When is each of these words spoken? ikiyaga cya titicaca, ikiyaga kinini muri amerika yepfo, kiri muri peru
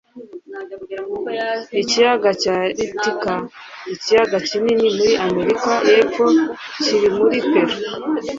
ikiyaga 1.81 2.29
cya 2.41 2.55
titicaca, 2.77 3.33
ikiyaga 3.93 4.37
kinini 4.47 4.87
muri 4.95 5.11
amerika 5.27 5.71
yepfo, 5.89 6.25
kiri 6.83 7.07
muri 7.17 7.37
peru 7.49 7.75